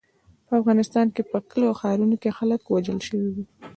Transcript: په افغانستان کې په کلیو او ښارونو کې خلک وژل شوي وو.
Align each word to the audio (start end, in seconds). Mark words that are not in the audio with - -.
په 0.45 0.53
افغانستان 0.61 1.07
کې 1.15 1.21
په 1.31 1.37
کلیو 1.49 1.69
او 1.71 1.77
ښارونو 1.79 2.15
کې 2.21 2.35
خلک 2.37 2.59
وژل 2.65 2.99
شوي 3.07 3.29
وو. 3.33 3.43